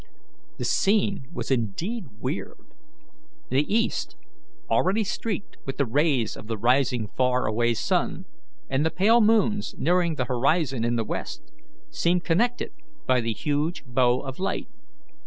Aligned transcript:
The 0.57 0.65
scene 0.65 1.27
was 1.31 1.51
indeed 1.51 2.05
weird. 2.17 2.57
The 3.49 3.71
east, 3.71 4.15
already 4.67 5.03
streaked 5.03 5.57
with 5.63 5.77
the 5.77 5.85
rays 5.85 6.35
of 6.35 6.47
the 6.47 6.57
rising 6.57 7.07
far 7.15 7.45
away 7.45 7.75
sun, 7.75 8.25
and 8.67 8.83
the 8.83 8.89
pale 8.89 9.21
moons 9.21 9.75
nearing 9.77 10.15
the 10.15 10.25
horizon 10.25 10.83
in 10.83 10.95
the 10.95 11.05
west, 11.05 11.43
seemed 11.91 12.23
connected 12.23 12.71
by 13.05 13.21
the 13.21 13.33
huge 13.33 13.83
bow 13.85 14.21
of 14.21 14.39
light. 14.39 14.65